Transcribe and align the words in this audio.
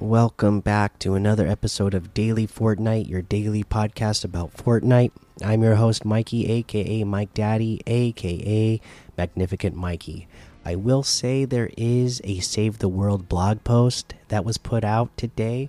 welcome 0.00 0.60
back 0.60 0.96
to 1.00 1.14
another 1.14 1.46
episode 1.46 1.92
of 1.92 2.14
Daily 2.14 2.46
Fortnite, 2.46 3.08
your 3.08 3.22
daily 3.22 3.64
podcast 3.64 4.24
about 4.24 4.54
Fortnite. 4.54 5.10
I'm 5.42 5.62
your 5.62 5.74
host, 5.74 6.04
Mikey, 6.04 6.46
aka 6.46 7.02
Mike 7.02 7.34
Daddy, 7.34 7.80
aka 7.86 8.80
Magnificent 9.16 9.74
Mikey. 9.74 10.28
I 10.64 10.76
will 10.76 11.02
say 11.02 11.44
there 11.44 11.70
is 11.76 12.20
a 12.22 12.38
Save 12.38 12.78
the 12.78 12.88
World 12.88 13.28
blog 13.28 13.64
post 13.64 14.14
that 14.28 14.44
was 14.44 14.56
put 14.56 14.84
out 14.84 15.16
today. 15.16 15.68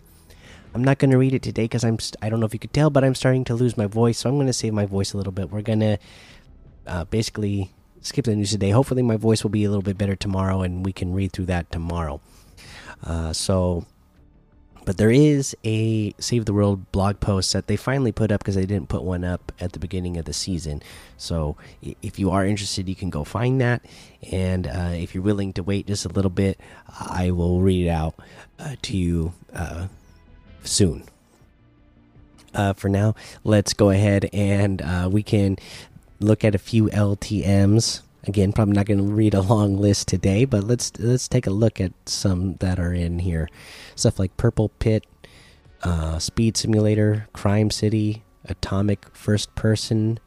I'm 0.76 0.84
not 0.84 1.00
going 1.00 1.12
to 1.12 1.18
read 1.18 1.34
it 1.34 1.42
today 1.42 1.64
because 1.64 1.84
I'm 1.84 1.98
I 2.22 2.30
don't 2.30 2.40
know 2.40 2.46
if 2.46 2.54
you 2.54 2.60
could 2.60 2.74
tell, 2.74 2.92
but 2.92 3.04
I'm 3.04 3.16
starting 3.16 3.46
to 3.46 3.56
lose 3.56 3.78
my 3.78 3.88
voice, 3.88 4.20
so 4.20 4.30
I'm 4.30 4.36
going 4.36 4.48
to 4.48 4.54
save 4.54 4.74
my 4.74 4.86
voice 4.86 5.14
a 5.14 5.18
little 5.18 5.34
bit. 5.34 5.50
We're 5.50 5.64
going 5.64 5.80
to 5.80 5.98
uh, 6.86 7.06
basically 7.06 7.72
skip 8.02 8.26
the 8.26 8.36
news 8.36 8.52
today. 8.52 8.70
Hopefully, 8.70 9.02
my 9.02 9.18
voice 9.18 9.42
will 9.44 9.50
be 9.50 9.64
a 9.64 9.70
little 9.70 9.82
bit 9.82 9.98
better 9.98 10.16
tomorrow, 10.16 10.62
and 10.62 10.86
we 10.86 10.94
can 10.94 11.14
read 11.14 11.32
through 11.32 11.48
that 11.48 11.72
tomorrow. 11.72 12.22
Uh, 13.04 13.34
so 13.34 13.86
but 14.90 14.98
there 14.98 15.12
is 15.12 15.56
a 15.64 16.16
Save 16.18 16.46
the 16.46 16.54
World 16.54 16.92
blog 16.92 17.20
post 17.20 17.54
that 17.54 17.68
they 17.68 17.76
finally 17.76 18.12
put 18.12 18.32
up 18.32 18.40
because 18.40 18.56
they 18.56 18.66
didn't 18.66 18.90
put 18.90 19.04
one 19.04 19.24
up 19.24 19.52
at 19.60 19.74
the 19.74 19.78
beginning 19.78 20.18
of 20.18 20.26
the 20.26 20.34
season. 20.34 20.82
So 21.16 21.58
if 22.02 22.18
you 22.18 22.32
are 22.32 22.44
interested, 22.44 22.90
you 22.90 22.96
can 22.96 23.12
go 23.12 23.24
find 23.24 23.62
that. 23.62 23.86
And 24.32 24.66
uh, 24.66 24.94
if 24.96 25.14
you're 25.14 25.24
willing 25.24 25.54
to 25.54 25.62
wait 25.62 25.86
just 25.86 26.06
a 26.06 26.10
little 26.10 26.32
bit, 26.32 26.60
I 26.88 27.30
will 27.30 27.62
read 27.62 27.86
it 27.86 27.90
out 27.92 28.16
uh, 28.58 28.78
to 28.82 28.98
you 28.98 29.34
uh, 29.54 29.90
soon. 30.64 31.04
Uh, 32.56 32.74
for 32.74 32.90
now, 32.90 33.14
let's 33.44 33.74
go 33.74 33.92
ahead 33.92 34.28
and 34.34 34.82
uh, 34.82 35.08
we 35.12 35.22
can 35.22 35.58
look 36.20 36.44
at 36.44 36.56
a 36.56 36.58
few 36.58 36.86
LTMs 36.86 38.02
again 38.28 38.52
probably 38.52 38.74
not 38.74 38.86
going 38.86 38.98
to 38.98 39.14
read 39.14 39.34
a 39.34 39.42
long 39.42 39.78
list 39.78 40.08
today 40.08 40.46
but 40.46 40.64
let's 40.64 40.92
let's 41.00 41.28
take 41.28 41.48
a 41.48 41.52
look 41.52 41.80
at 41.80 41.94
some 42.06 42.56
that 42.56 42.80
are 42.80 42.94
in 42.94 43.20
here. 43.20 43.50
Stuff 43.96 44.20
like 44.20 44.36
purple 44.38 44.70
pit 44.80 45.06
uh, 45.84 46.20
speed 46.20 46.58
simulator 46.58 47.28
crime 47.34 47.72
city 47.72 48.24
atomic 48.46 49.06
first 49.14 49.54
person 49.56 50.20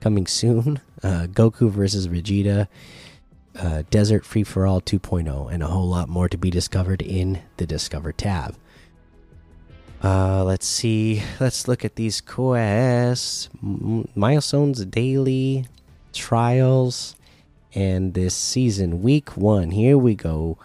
coming 0.00 0.26
soon 0.26 0.80
uh, 1.02 1.26
goku 1.30 1.70
versus 1.70 2.08
vegeta 2.08 2.68
uh, 3.58 3.82
desert 3.90 4.24
free 4.24 4.44
for 4.44 4.66
all 4.66 4.80
2.0 4.80 5.52
and 5.52 5.62
a 5.62 5.66
whole 5.66 5.88
lot 5.88 6.08
more 6.08 6.28
to 6.28 6.38
be 6.38 6.50
discovered 6.50 7.02
in 7.02 7.42
the 7.58 7.66
discover 7.66 8.10
tab. 8.12 8.56
Uh, 10.02 10.42
let's 10.42 10.66
see 10.66 11.22
let's 11.38 11.68
look 11.68 11.84
at 11.84 11.96
these 11.96 12.20
quests. 12.20 13.48
M 13.62 14.08
milestones 14.14 14.84
daily 14.86 15.66
trials 16.12 17.14
and 17.74 18.14
this 18.14 18.34
season, 18.34 19.02
week 19.02 19.36
one. 19.36 19.70
Here 19.70 19.96
we 19.96 20.14
go. 20.14 20.58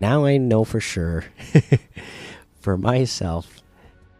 Now 0.00 0.24
I 0.24 0.36
know 0.36 0.64
for 0.64 0.80
sure 0.80 1.24
for 2.60 2.76
myself, 2.76 3.62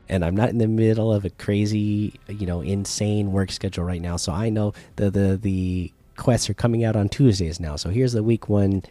and 0.09 0.25
I'm 0.25 0.37
not 0.37 0.51
in 0.51 0.59
the 0.59 0.69
middle 0.69 1.13
of 1.13 1.25
a 1.25 1.31
crazy, 1.31 2.21
you 2.29 2.47
know, 2.47 2.61
insane 2.61 3.33
work 3.33 3.51
schedule 3.51 3.85
right 3.85 4.01
now. 4.01 4.17
So 4.17 4.33
I 4.33 4.51
know 4.51 4.75
the 4.97 5.11
the 5.11 5.39
the 5.41 5.93
quests 6.17 6.49
are 6.51 6.55
coming 6.55 6.85
out 6.85 6.95
on 6.95 7.09
Tuesdays 7.09 7.59
now. 7.59 7.77
So 7.77 7.91
here's 7.91 8.13
the 8.13 8.23
week 8.23 8.49
one 8.49 8.83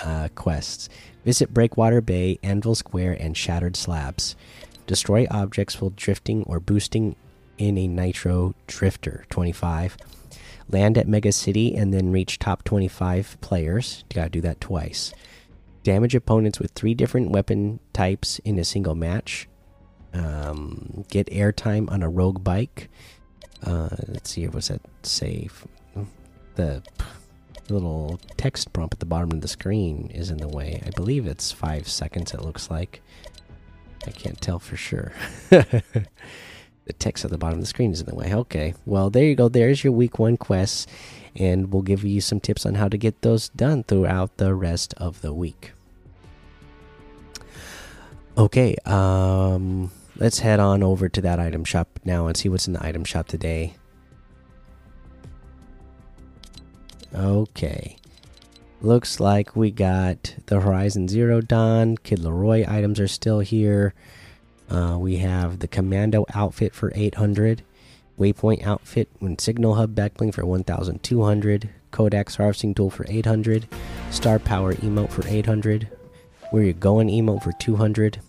uh, 0.00 0.28
quests: 0.34 0.88
visit 1.24 1.54
Breakwater 1.54 2.00
Bay, 2.00 2.38
Anvil 2.42 2.74
Square, 2.74 3.18
and 3.20 3.36
Shattered 3.36 3.76
Slabs. 3.76 4.34
Destroy 4.86 5.26
objects 5.30 5.80
while 5.80 5.92
drifting 5.94 6.42
or 6.44 6.58
boosting 6.60 7.14
in 7.58 7.76
a 7.76 7.86
Nitro 7.86 8.54
Drifter. 8.66 9.26
25 9.28 9.98
land 10.70 10.98
at 10.98 11.08
Mega 11.08 11.32
City, 11.32 11.74
and 11.74 11.92
then 11.92 12.12
reach 12.12 12.38
top 12.38 12.64
25 12.64 13.38
players. 13.40 14.04
You 14.10 14.16
gotta 14.16 14.30
do 14.30 14.40
that 14.42 14.60
twice. 14.60 15.12
Damage 15.82 16.14
opponents 16.14 16.58
with 16.58 16.72
three 16.72 16.94
different 16.94 17.30
weapon 17.30 17.80
types 17.92 18.38
in 18.40 18.58
a 18.58 18.64
single 18.64 18.94
match. 18.94 19.48
Um, 20.12 21.04
get 21.10 21.26
airtime 21.28 21.90
on 21.90 22.02
a 22.02 22.08
rogue 22.08 22.42
bike. 22.42 22.88
Uh, 23.62 23.88
let's 24.08 24.30
see, 24.30 24.46
what's 24.48 24.68
that 24.68 24.82
say? 25.02 25.48
The 26.54 26.82
little 27.68 28.18
text 28.36 28.72
prompt 28.72 28.94
at 28.94 29.00
the 29.00 29.06
bottom 29.06 29.30
of 29.30 29.40
the 29.40 29.48
screen 29.48 30.10
is 30.14 30.30
in 30.30 30.38
the 30.38 30.48
way. 30.48 30.82
I 30.84 30.90
believe 30.90 31.26
it's 31.26 31.52
five 31.52 31.88
seconds, 31.88 32.32
it 32.32 32.40
looks 32.40 32.70
like. 32.70 33.02
I 34.06 34.10
can't 34.10 34.40
tell 34.40 34.58
for 34.58 34.76
sure. 34.76 35.12
the 36.88 36.94
text 36.94 37.24
at 37.24 37.30
the 37.30 37.38
bottom 37.38 37.58
of 37.58 37.62
the 37.62 37.68
screen 37.68 37.92
is 37.92 38.00
in 38.00 38.06
the 38.06 38.14
way. 38.14 38.34
Okay, 38.34 38.74
well, 38.84 39.10
there 39.10 39.24
you 39.24 39.36
go. 39.36 39.48
There's 39.48 39.84
your 39.84 39.92
week 39.92 40.18
one 40.18 40.36
quests, 40.36 40.86
and 41.36 41.72
we'll 41.72 41.82
give 41.82 42.02
you 42.02 42.20
some 42.20 42.40
tips 42.40 42.66
on 42.66 42.74
how 42.74 42.88
to 42.88 42.96
get 42.96 43.22
those 43.22 43.50
done 43.50 43.84
throughout 43.84 44.38
the 44.38 44.54
rest 44.54 44.94
of 44.96 45.20
the 45.20 45.32
week. 45.32 45.72
Okay, 48.36 48.74
um, 48.86 49.92
let's 50.16 50.40
head 50.40 50.58
on 50.58 50.82
over 50.82 51.08
to 51.08 51.20
that 51.20 51.38
item 51.38 51.64
shop 51.64 52.00
now 52.04 52.26
and 52.26 52.36
see 52.36 52.48
what's 52.48 52.66
in 52.66 52.72
the 52.72 52.84
item 52.84 53.04
shop 53.04 53.28
today. 53.28 53.74
Okay. 57.14 57.96
Looks 58.80 59.18
like 59.18 59.56
we 59.56 59.72
got 59.72 60.36
the 60.46 60.60
Horizon 60.60 61.08
Zero 61.08 61.40
Dawn. 61.40 61.96
Kid 61.96 62.20
LAROI 62.20 62.68
items 62.68 63.00
are 63.00 63.08
still 63.08 63.40
here. 63.40 63.92
Uh, 64.70 64.96
we 64.98 65.16
have 65.16 65.60
the 65.60 65.68
Commando 65.68 66.26
outfit 66.34 66.74
for 66.74 66.92
800, 66.94 67.62
Waypoint 68.18 68.66
outfit 68.66 69.08
and 69.20 69.40
Signal 69.40 69.76
Hub 69.76 69.94
backbling 69.94 70.34
for 70.34 70.44
1200, 70.44 71.70
Kodak's 71.90 72.36
harvesting 72.36 72.74
tool 72.74 72.90
for 72.90 73.06
800, 73.08 73.66
Star 74.10 74.38
Power 74.38 74.74
emote 74.74 75.10
for 75.10 75.26
800, 75.26 75.88
Where 76.50 76.64
You 76.64 76.72
Going 76.72 77.08
emote 77.08 77.42
for 77.42 77.52
200, 77.52 78.20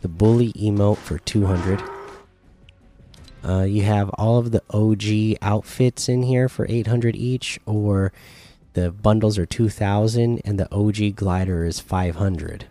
the 0.00 0.08
Bully 0.08 0.52
emote 0.54 0.98
for 0.98 1.18
200. 1.18 1.82
Uh, 3.44 3.62
you 3.62 3.82
have 3.82 4.08
all 4.10 4.38
of 4.38 4.52
the 4.52 4.62
OG 4.70 5.38
outfits 5.42 6.08
in 6.08 6.22
here 6.22 6.48
for 6.48 6.66
800 6.68 7.16
each, 7.16 7.58
or 7.66 8.12
the 8.74 8.90
bundles 8.90 9.38
are 9.38 9.46
2000 9.46 10.40
and 10.44 10.58
the 10.58 10.72
OG 10.74 11.16
glider 11.16 11.64
is 11.64 11.80
500. 11.80 12.66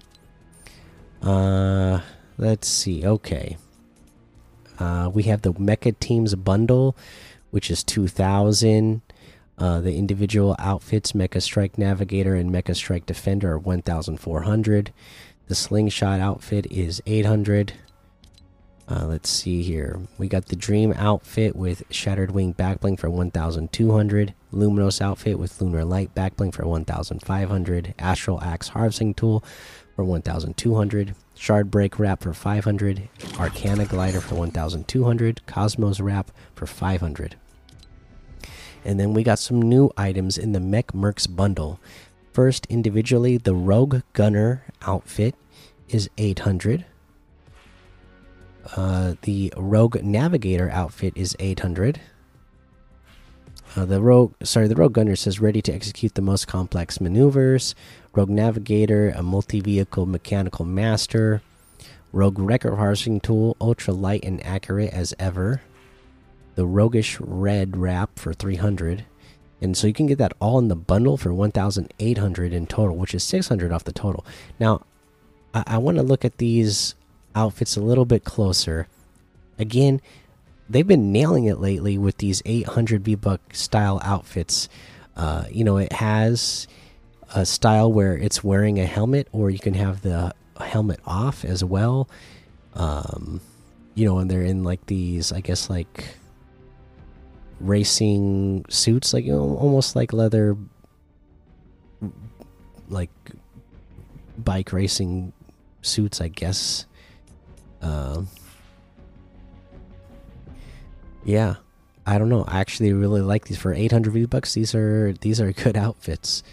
Uh, 1.22 2.00
Let's 2.38 2.68
see. 2.68 3.06
Okay. 3.06 3.58
Uh, 4.80 5.10
we 5.14 5.24
have 5.24 5.44
the 5.44 5.54
Mecha 5.54 5.98
Teams 6.00 6.34
bundle, 6.36 6.96
which 7.52 7.70
is 7.70 7.84
2,000. 7.84 9.02
Uh, 9.58 9.80
the 9.80 9.96
individual 9.96 10.56
outfits, 10.58 11.12
Mecha 11.12 11.42
Strike 11.42 11.78
Navigator 11.78 12.34
and 12.34 12.50
Mecha 12.50 12.76
Strike 12.76 13.06
Defender, 13.06 13.52
are 13.52 13.60
1,400. 13.60 14.92
The 15.48 15.56
Slingshot 15.56 16.20
outfit 16.20 16.66
is 16.72 17.02
800. 17.06 17.74
Uh, 18.92 19.06
let's 19.06 19.30
see 19.30 19.62
here. 19.62 20.02
We 20.18 20.28
got 20.28 20.48
the 20.48 20.56
Dream 20.58 20.92
outfit 20.98 21.56
with 21.56 21.84
Shattered 21.90 22.32
Wing 22.32 22.54
Backbling 22.54 23.00
for 23.00 23.10
1,200. 23.10 24.34
Luminous 24.52 25.02
outfit 25.02 25.40
with 25.40 25.62
Lunar 25.62 25.86
Light 25.86 26.14
Backbling 26.14 26.54
for 26.54 26.68
1,500. 26.68 27.94
Astral 27.98 28.44
Axe 28.44 28.68
Harvesting 28.68 29.14
Tool 29.14 29.46
for 29.96 30.04
1,200. 30.04 31.16
Shard 31.36 31.72
Break 31.72 32.00
Wrap 32.00 32.22
for 32.22 32.34
500, 32.34 33.08
Arcana 33.40 33.86
Glider 33.86 34.20
for 34.20 34.36
1200, 34.36 35.48
Cosmos 35.48 36.02
Wrap 36.02 36.30
for 36.54 36.68
500. 36.68 37.38
And 38.84 39.00
then 39.00 39.14
we 39.14 39.24
got 39.24 39.40
some 39.40 39.62
new 39.62 39.90
items 39.96 40.38
in 40.38 40.52
the 40.52 40.60
Mech 40.60 40.88
Mercs 40.88 41.34
bundle. 41.34 41.80
First, 42.34 42.66
individually, 42.68 43.38
the 43.38 43.56
Rogue 43.56 44.02
Gunner 44.12 44.66
outfit 44.82 45.34
is 45.88 46.10
800. 46.18 46.86
Uh, 48.76 49.16
the 49.24 49.54
Rogue 49.58 50.04
Navigator 50.04 50.70
outfit 50.70 51.14
is 51.16 51.36
800. 51.40 52.00
Uh, 53.76 53.86
the 53.86 54.02
rogue, 54.02 54.34
sorry, 54.44 54.68
the 54.68 54.76
rogue 54.76 54.94
gunner 54.94 55.16
says 55.16 55.40
ready 55.40 55.62
to 55.62 55.74
execute 55.74 56.16
the 56.16 56.22
most 56.22 56.46
complex 56.46 57.00
maneuvers. 57.00 57.74
Rogue 58.14 58.30
navigator, 58.30 59.14
a 59.16 59.24
multi-vehicle 59.24 60.06
mechanical 60.06 60.66
master. 60.66 61.42
Rogue 62.12 62.38
record 62.38 62.76
harvesting 62.76 63.22
tool, 63.22 63.56
ultra 63.62 63.94
light 63.94 64.26
and 64.26 64.46
accurate 64.46 64.92
as 64.92 65.14
ever. 65.18 65.62
The 66.56 66.66
roguish 66.66 67.18
red 67.22 67.78
wrap 67.78 68.20
for 68.20 68.34
300. 68.34 69.06
And 69.62 69.78
so 69.78 69.88
you 69.88 69.94
can 69.94 70.08
get 70.08 70.18
that 70.18 70.34
all 70.42 70.60
in 70.60 70.68
the 70.68 70.76
bundle 70.76 71.16
for 71.16 71.34
1,800 71.34 72.54
in 72.54 72.68
total, 72.68 72.98
which 72.98 73.16
is 73.16 73.24
600 73.24 73.72
off 73.72 73.86
the 73.86 73.94
total. 73.94 74.26
Now, 74.60 74.82
I, 75.54 75.64
I 75.68 75.78
want 75.78 75.96
to 75.96 76.04
look 76.04 76.26
at 76.26 76.40
these 76.40 76.96
outfits 77.36 77.76
a 77.76 77.82
little 77.82 78.06
bit 78.06 78.24
closer. 78.24 78.88
Again, 79.58 80.02
they've 80.70 80.88
been 80.88 81.12
nailing 81.12 81.46
it 81.46 81.60
lately 81.60 81.98
with 81.98 82.18
these 82.18 82.42
800 82.46 83.04
V 83.04 83.16
Buck 83.16 83.42
style 83.54 84.00
outfits. 84.04 84.70
Uh, 85.16 85.46
you 85.52 85.64
know, 85.64 85.78
it 85.78 85.94
has 85.94 86.68
a 87.34 87.46
style 87.46 87.92
where 87.92 88.18
it's 88.18 88.44
wearing 88.44 88.80
a 88.80 88.86
helmet, 88.86 89.28
or 89.32 89.50
you 89.50 89.60
can 89.60 89.74
have 89.74 90.02
the 90.02 90.34
helmet 90.60 91.00
off 91.06 91.44
as 91.46 91.64
well. 91.64 92.10
Um, 92.74 93.42
you 93.96 94.06
know, 94.06 94.20
and 94.20 94.32
they're 94.32 94.42
in 94.42 94.64
like 94.64 94.86
these, 94.86 95.32
I 95.32 95.42
guess, 95.42 95.70
like 95.70 96.16
racing 97.60 98.66
suits, 98.70 99.14
like 99.14 99.26
you 99.26 99.34
know, 99.34 99.58
almost 99.58 99.96
like 99.96 100.14
leather, 100.14 100.58
like 102.90 103.12
bike 104.38 104.74
racing 104.74 105.34
suits, 105.82 106.22
I 106.22 106.30
guess. 106.30 106.86
Um, 107.82 108.28
yeah, 111.24 111.56
I 112.06 112.18
don't 112.18 112.30
know. 112.30 112.46
I 112.48 112.60
actually 112.60 112.94
really 112.94 113.22
like 113.22 113.46
these 113.46 113.58
for 113.58 113.74
800 113.74 114.12
V 114.12 114.26
bucks. 114.26 114.54
These 114.54 114.74
are 114.76 115.14
these 115.22 115.40
are 115.40 115.52
good 115.52 115.78
outfits. 115.86 116.44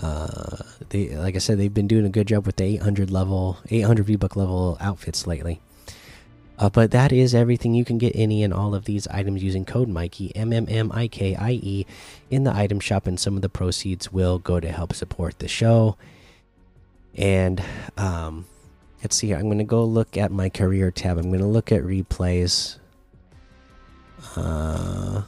Uh, 0.00 0.58
they 0.90 1.16
like 1.16 1.34
I 1.34 1.38
said, 1.38 1.58
they've 1.58 1.72
been 1.72 1.88
doing 1.88 2.04
a 2.04 2.10
good 2.10 2.28
job 2.28 2.46
with 2.46 2.56
the 2.56 2.64
800 2.64 3.10
level, 3.10 3.58
800 3.70 4.04
V 4.04 4.16
buck 4.16 4.36
level 4.36 4.76
outfits 4.80 5.26
lately. 5.26 5.60
Uh, 6.58 6.70
but 6.70 6.90
that 6.90 7.12
is 7.12 7.34
everything. 7.34 7.74
You 7.74 7.84
can 7.84 7.98
get 7.98 8.12
any 8.16 8.42
and 8.42 8.52
all 8.54 8.74
of 8.74 8.86
these 8.86 9.06
items 9.08 9.42
using 9.42 9.64
code 9.64 9.88
Mikey 9.88 10.34
M 10.34 10.52
M 10.52 10.66
M 10.68 10.90
I 10.92 11.08
K 11.08 11.34
I 11.34 11.52
E 11.52 11.86
in 12.30 12.44
the 12.44 12.54
item 12.54 12.80
shop, 12.80 13.06
and 13.06 13.20
some 13.20 13.36
of 13.36 13.42
the 13.42 13.48
proceeds 13.48 14.12
will 14.12 14.38
go 14.38 14.60
to 14.60 14.72
help 14.72 14.94
support 14.94 15.38
the 15.38 15.48
show. 15.48 15.96
And 17.14 17.62
um, 17.96 18.46
let's 19.02 19.16
see. 19.16 19.32
I'm 19.32 19.46
going 19.46 19.58
to 19.58 19.64
go 19.64 19.84
look 19.84 20.16
at 20.16 20.30
my 20.32 20.48
career 20.48 20.90
tab. 20.90 21.18
I'm 21.18 21.28
going 21.28 21.40
to 21.40 21.46
look 21.46 21.72
at 21.72 21.82
replays. 21.82 22.78
Uh, 24.36 25.22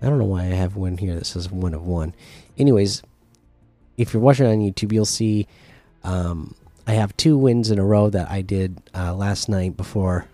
I 0.00 0.06
don't 0.06 0.18
know 0.18 0.24
why 0.24 0.42
I 0.42 0.46
have 0.46 0.76
one 0.76 0.98
here 0.98 1.14
that 1.14 1.26
says 1.26 1.50
one 1.50 1.74
of 1.74 1.86
one. 1.86 2.14
Anyways, 2.58 3.02
if 3.96 4.12
you're 4.12 4.22
watching 4.22 4.46
on 4.46 4.58
YouTube, 4.58 4.92
you'll 4.92 5.04
see 5.04 5.46
um, 6.04 6.54
I 6.86 6.94
have 6.94 7.16
two 7.16 7.38
wins 7.38 7.70
in 7.70 7.78
a 7.78 7.84
row 7.84 8.10
that 8.10 8.30
I 8.30 8.42
did 8.42 8.82
uh, 8.94 9.14
last 9.14 9.48
night 9.48 9.76
before 9.76 10.26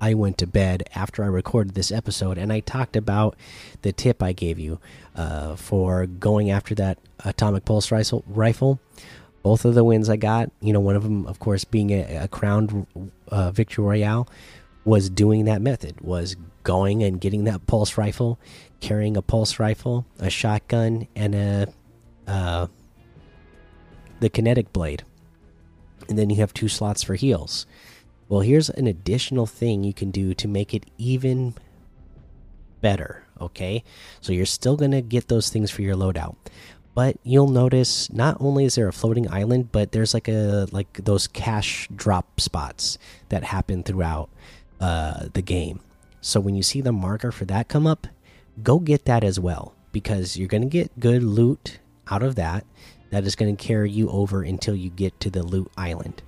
I 0.00 0.14
went 0.14 0.38
to 0.38 0.46
bed 0.46 0.84
after 0.94 1.22
I 1.22 1.26
recorded 1.26 1.74
this 1.74 1.90
episode, 1.92 2.38
and 2.38 2.52
I 2.52 2.60
talked 2.60 2.96
about 2.96 3.36
the 3.82 3.92
tip 3.92 4.22
I 4.22 4.32
gave 4.32 4.58
you 4.58 4.78
uh, 5.14 5.56
for 5.56 6.06
going 6.06 6.50
after 6.50 6.74
that 6.76 6.98
atomic 7.24 7.64
pulse 7.64 7.90
rifle. 7.90 8.80
Both 9.42 9.64
of 9.64 9.74
the 9.74 9.84
wins 9.84 10.10
I 10.10 10.16
got, 10.16 10.50
you 10.60 10.72
know, 10.72 10.80
one 10.80 10.96
of 10.96 11.02
them, 11.02 11.26
of 11.26 11.38
course, 11.38 11.64
being 11.64 11.90
a, 11.90 12.24
a 12.24 12.28
crowned 12.28 12.86
uh, 13.28 13.50
victory 13.50 13.84
royale, 13.84 14.28
was 14.84 15.08
doing 15.08 15.44
that 15.46 15.62
method, 15.62 16.00
was 16.00 16.36
going 16.62 17.02
and 17.02 17.20
getting 17.20 17.44
that 17.44 17.66
pulse 17.66 17.96
rifle, 17.96 18.38
carrying 18.80 19.16
a 19.16 19.22
pulse 19.22 19.58
rifle, 19.58 20.06
a 20.18 20.30
shotgun, 20.30 21.06
and 21.16 21.34
a 21.34 21.68
uh, 22.26 22.66
the 24.20 24.28
kinetic 24.28 24.72
blade 24.72 25.04
and 26.10 26.18
then 26.18 26.28
you 26.28 26.36
have 26.36 26.52
two 26.52 26.68
slots 26.68 27.02
for 27.02 27.14
heals. 27.14 27.66
Well, 28.28 28.40
here's 28.40 28.68
an 28.68 28.86
additional 28.86 29.46
thing 29.46 29.84
you 29.84 29.94
can 29.94 30.10
do 30.10 30.34
to 30.34 30.48
make 30.48 30.74
it 30.74 30.84
even 30.98 31.54
better. 32.80 33.24
Okay, 33.40 33.82
so 34.20 34.34
you're 34.34 34.44
still 34.44 34.76
gonna 34.76 35.00
get 35.00 35.28
those 35.28 35.48
things 35.48 35.70
for 35.70 35.80
your 35.80 35.96
loadout, 35.96 36.36
but 36.94 37.16
you'll 37.22 37.48
notice 37.48 38.12
not 38.12 38.36
only 38.40 38.64
is 38.64 38.74
there 38.74 38.88
a 38.88 38.92
floating 38.92 39.30
island, 39.30 39.70
but 39.72 39.92
there's 39.92 40.14
like 40.14 40.28
a 40.28 40.66
like 40.72 40.92
those 41.04 41.26
cash 41.26 41.88
drop 41.94 42.40
spots 42.40 42.98
that 43.28 43.44
happen 43.44 43.82
throughout 43.82 44.28
uh, 44.80 45.26
the 45.32 45.42
game. 45.42 45.80
So 46.20 46.40
when 46.40 46.54
you 46.54 46.62
see 46.62 46.80
the 46.80 46.92
marker 46.92 47.32
for 47.32 47.44
that 47.46 47.68
come 47.68 47.86
up, 47.86 48.06
go 48.62 48.78
get 48.78 49.04
that 49.06 49.24
as 49.24 49.40
well 49.40 49.74
because 49.92 50.36
you're 50.36 50.48
gonna 50.48 50.66
get 50.66 50.98
good 51.00 51.22
loot 51.22 51.78
out 52.10 52.22
of 52.22 52.34
that 52.34 52.64
that 53.10 53.24
is 53.24 53.36
going 53.36 53.54
to 53.54 53.62
carry 53.62 53.90
you 53.90 54.08
over 54.10 54.42
until 54.42 54.74
you 54.74 54.90
get 54.90 55.18
to 55.20 55.30
the 55.30 55.42
loot 55.42 55.70
island. 55.76 56.22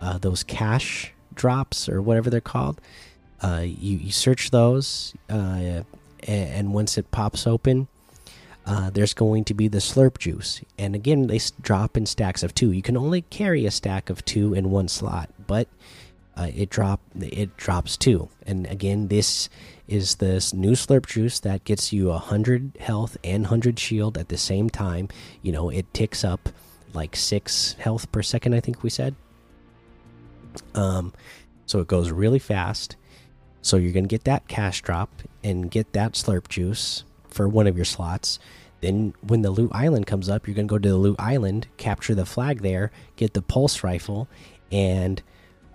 Uh, 0.00 0.18
those 0.18 0.42
cash 0.42 1.12
drops 1.34 1.88
or 1.88 2.00
whatever 2.00 2.30
they're 2.30 2.40
called, 2.40 2.80
uh, 3.42 3.62
you, 3.64 3.98
you 3.98 4.12
search 4.12 4.50
those, 4.50 5.14
uh, 5.28 5.82
and 6.26 6.72
once 6.72 6.96
it 6.96 7.10
pops 7.10 7.46
open, 7.46 7.88
uh, 8.66 8.90
there's 8.90 9.14
going 9.14 9.44
to 9.44 9.54
be 9.54 9.68
the 9.68 9.78
slurp 9.78 10.18
juice. 10.18 10.60
And 10.76 10.94
again, 10.94 11.28
they 11.28 11.38
drop 11.60 11.96
in 11.96 12.04
stacks 12.04 12.42
of 12.42 12.52
two. 12.52 12.72
You 12.72 12.82
can 12.82 12.96
only 12.96 13.22
carry 13.22 13.64
a 13.64 13.70
stack 13.70 14.10
of 14.10 14.24
two 14.24 14.54
in 14.54 14.70
one 14.70 14.88
slot, 14.88 15.30
but 15.46 15.68
uh, 16.36 16.50
it 16.54 16.68
drop 16.68 17.00
it 17.20 17.56
drops 17.56 17.96
two. 17.96 18.28
And 18.44 18.66
again, 18.66 19.06
this 19.06 19.48
is 19.86 20.16
this 20.16 20.52
new 20.52 20.72
slurp 20.72 21.06
juice 21.06 21.38
that 21.40 21.64
gets 21.64 21.92
you 21.92 22.10
a 22.10 22.18
hundred 22.18 22.72
health 22.80 23.16
and 23.22 23.46
hundred 23.46 23.78
shield 23.78 24.18
at 24.18 24.28
the 24.28 24.36
same 24.36 24.68
time. 24.68 25.08
You 25.42 25.52
know, 25.52 25.70
it 25.70 25.92
ticks 25.94 26.24
up 26.24 26.48
like 26.92 27.14
six 27.14 27.74
health 27.74 28.10
per 28.10 28.22
second. 28.22 28.54
I 28.54 28.60
think 28.60 28.82
we 28.82 28.90
said. 28.90 29.14
Um, 30.74 31.12
so 31.66 31.78
it 31.78 31.86
goes 31.86 32.10
really 32.10 32.40
fast. 32.40 32.96
So 33.62 33.76
you're 33.76 33.92
gonna 33.92 34.08
get 34.08 34.24
that 34.24 34.48
cash 34.48 34.82
drop 34.82 35.22
and 35.44 35.70
get 35.70 35.92
that 35.92 36.14
slurp 36.14 36.48
juice 36.48 37.04
for 37.36 37.48
one 37.48 37.66
of 37.66 37.76
your 37.76 37.84
slots. 37.84 38.38
Then 38.80 39.14
when 39.20 39.42
the 39.42 39.50
loot 39.50 39.70
island 39.72 40.06
comes 40.06 40.28
up, 40.28 40.46
you're 40.46 40.56
gonna 40.56 40.66
go 40.66 40.78
to 40.78 40.88
the 40.88 40.96
loot 40.96 41.16
island, 41.18 41.68
capture 41.76 42.14
the 42.14 42.26
flag 42.26 42.62
there, 42.62 42.90
get 43.16 43.34
the 43.34 43.42
pulse 43.42 43.84
rifle, 43.84 44.28
and 44.72 45.22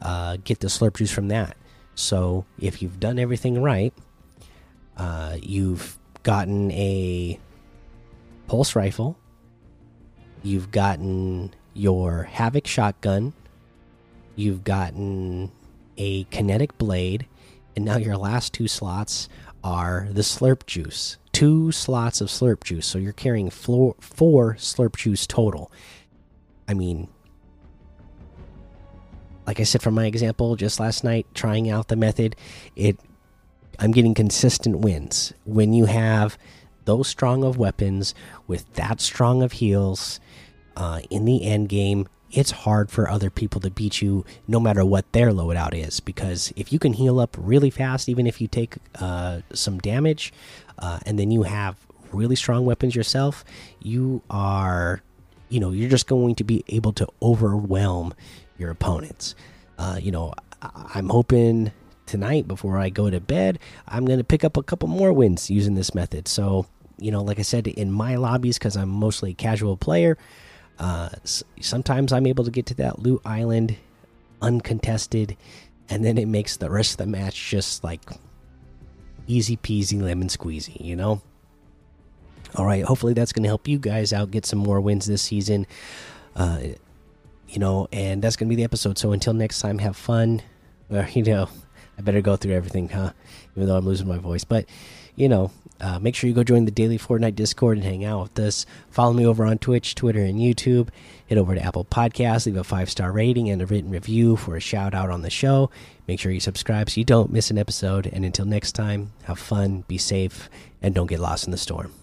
uh, 0.01 0.37
get 0.43 0.59
the 0.59 0.67
slurp 0.67 0.97
juice 0.97 1.11
from 1.11 1.27
that. 1.29 1.55
So 1.95 2.45
if 2.59 2.81
you've 2.81 2.99
done 2.99 3.19
everything 3.19 3.61
right, 3.61 3.93
uh, 4.97 5.37
you've 5.41 5.97
gotten 6.23 6.71
a 6.71 7.39
pulse 8.47 8.75
rifle, 8.75 9.17
you've 10.43 10.71
gotten 10.71 11.53
your 11.73 12.23
havoc 12.23 12.67
shotgun, 12.67 13.33
you've 14.35 14.63
gotten 14.63 15.51
a 15.97 16.23
kinetic 16.25 16.77
blade, 16.77 17.27
and 17.75 17.85
now 17.85 17.97
your 17.97 18.17
last 18.17 18.53
two 18.53 18.67
slots 18.67 19.29
are 19.63 20.07
the 20.11 20.21
slurp 20.21 20.65
juice. 20.65 21.17
Two 21.31 21.71
slots 21.71 22.21
of 22.21 22.27
slurp 22.27 22.63
juice, 22.63 22.85
so 22.85 22.99
you're 22.99 23.13
carrying 23.13 23.49
four, 23.49 23.95
four 23.99 24.55
slurp 24.55 24.95
juice 24.95 25.25
total. 25.25 25.71
I 26.67 26.73
mean, 26.73 27.07
like 29.47 29.59
I 29.59 29.63
said 29.63 29.81
from 29.81 29.95
my 29.95 30.05
example 30.05 30.55
just 30.55 30.79
last 30.79 31.03
night, 31.03 31.25
trying 31.33 31.69
out 31.69 31.87
the 31.87 31.95
method, 31.95 32.35
it 32.75 32.99
I'm 33.79 33.91
getting 33.91 34.13
consistent 34.13 34.79
wins. 34.79 35.33
When 35.45 35.73
you 35.73 35.85
have 35.85 36.37
those 36.85 37.07
strong 37.07 37.43
of 37.43 37.57
weapons 37.57 38.13
with 38.47 38.71
that 38.73 39.01
strong 39.01 39.41
of 39.41 39.53
heals 39.53 40.19
uh, 40.75 41.01
in 41.09 41.25
the 41.25 41.43
end 41.45 41.69
game, 41.69 42.07
it's 42.31 42.51
hard 42.51 42.89
for 42.89 43.09
other 43.09 43.29
people 43.29 43.61
to 43.61 43.69
beat 43.69 44.01
you 44.01 44.25
no 44.47 44.59
matter 44.59 44.85
what 44.85 45.11
their 45.11 45.31
loadout 45.31 45.73
is. 45.73 46.00
Because 46.00 46.53
if 46.55 46.71
you 46.71 46.79
can 46.79 46.93
heal 46.93 47.19
up 47.19 47.35
really 47.39 47.69
fast, 47.69 48.09
even 48.09 48.27
if 48.27 48.41
you 48.41 48.47
take 48.47 48.75
uh, 49.00 49.41
some 49.53 49.79
damage, 49.79 50.33
uh, 50.79 51.00
and 51.05 51.19
then 51.19 51.31
you 51.31 51.43
have 51.43 51.75
really 52.11 52.35
strong 52.35 52.65
weapons 52.65 52.95
yourself, 52.95 53.43
you 53.81 54.21
are, 54.29 55.01
you 55.50 55.59
know, 55.59 55.71
you're 55.71 55.89
just 55.89 56.07
going 56.07 56.35
to 56.35 56.43
be 56.43 56.63
able 56.69 56.93
to 56.93 57.07
overwhelm 57.21 58.13
your 58.57 58.71
opponents. 58.71 59.35
Uh, 59.77 60.00
you 60.01 60.11
know, 60.11 60.33
I'm 60.61 61.09
hoping 61.09 61.71
tonight 62.05 62.47
before 62.47 62.77
I 62.77 62.89
go 62.89 63.09
to 63.09 63.19
bed, 63.19 63.59
I'm 63.88 64.05
going 64.05 64.19
to 64.19 64.23
pick 64.23 64.43
up 64.43 64.57
a 64.57 64.63
couple 64.63 64.88
more 64.89 65.13
wins 65.13 65.50
using 65.50 65.75
this 65.75 65.95
method. 65.95 66.27
So, 66.27 66.67
you 66.97 67.11
know, 67.11 67.23
like 67.23 67.39
I 67.39 67.43
said, 67.43 67.67
in 67.67 67.91
my 67.91 68.15
lobbies, 68.15 68.57
because 68.57 68.75
I'm 68.75 68.89
mostly 68.89 69.31
a 69.31 69.33
casual 69.33 69.77
player, 69.77 70.17
uh, 70.81 71.09
sometimes 71.61 72.11
I'm 72.11 72.25
able 72.25 72.43
to 72.43 72.51
get 72.51 72.65
to 72.67 72.73
that 72.75 73.00
loot 73.00 73.21
island 73.23 73.77
uncontested, 74.41 75.38
and 75.89 76.03
then 76.03 76.17
it 76.17 76.27
makes 76.27 76.57
the 76.57 76.71
rest 76.71 76.93
of 76.93 76.97
the 76.97 77.05
match 77.05 77.50
just 77.51 77.83
like 77.83 78.01
easy 79.27 79.57
peasy 79.57 80.01
lemon 80.01 80.27
squeezy, 80.27 80.83
you 80.83 80.95
know? 80.95 81.21
All 82.55 82.65
right, 82.65 82.83
hopefully 82.83 83.13
that's 83.13 83.31
going 83.31 83.43
to 83.43 83.50
help 83.50 83.67
you 83.67 83.77
guys 83.77 84.11
out 84.11 84.31
get 84.31 84.45
some 84.45 84.57
more 84.57 84.81
wins 84.81 85.05
this 85.05 85.21
season. 85.21 85.67
Uh, 86.35 86.59
you 87.47 87.59
know, 87.59 87.88
and 87.91 88.21
that's 88.21 88.35
going 88.35 88.47
to 88.47 88.50
be 88.50 88.55
the 88.55 88.63
episode. 88.63 88.97
So 88.97 89.11
until 89.11 89.33
next 89.33 89.59
time, 89.59 89.77
have 89.77 89.95
fun. 89.95 90.41
You 91.13 91.23
know, 91.23 91.50
I 92.01 92.03
better 92.03 92.22
go 92.22 92.36
through 92.36 92.53
everything, 92.53 92.89
huh? 92.89 93.12
Even 93.55 93.67
though 93.67 93.77
I'm 93.77 93.86
losing 93.86 94.08
my 94.08 94.17
voice. 94.17 94.43
But, 94.43 94.65
you 95.15 95.29
know, 95.29 95.51
uh, 95.79 96.00
make 96.00 96.15
sure 96.15 96.27
you 96.27 96.34
go 96.34 96.43
join 96.43 96.65
the 96.65 96.72
daily 96.72 96.98
Fortnite 96.98 97.36
Discord 97.36 97.77
and 97.77 97.86
hang 97.86 98.03
out 98.03 98.24
with 98.24 98.39
us. 98.39 98.65
Follow 98.89 99.13
me 99.13 99.25
over 99.25 99.46
on 99.46 99.60
Twitch, 99.60 99.93
Twitter, 99.93 100.24
and 100.24 100.39
YouTube. 100.39 100.89
Head 101.29 101.38
over 101.38 101.53
to 101.53 101.62
Apple 101.62 101.86
Podcasts, 101.86 102.48
leave 102.48 102.58
a 102.58 102.63
five 102.63 102.89
star 102.89 103.12
rating 103.12 103.50
and 103.50 103.62
a 103.62 103.67
written 103.67 103.91
review 103.91 104.36
for 104.36 104.55
a 104.55 104.60
shout 104.60 104.96
out 104.96 105.12
on 105.12 105.22
the 105.22 105.29
show. 105.29 105.70
Make 106.08 106.20
sure 106.20 106.31
you 106.31 106.39
subscribe 106.39 106.89
so 106.89 107.00
you 107.00 107.05
don't 107.05 107.31
miss 107.31 107.51
an 107.51 107.58
episode. 107.60 108.08
And 108.08 108.25
until 108.25 108.46
next 108.46 108.72
time, 108.72 109.12
have 109.24 109.38
fun, 109.38 109.84
be 109.88 110.00
safe, 110.00 110.50
and 110.81 110.96
don't 110.96 111.08
get 111.08 111.20
lost 111.20 111.46
in 111.46 111.51
the 111.51 111.58
storm. 111.58 112.00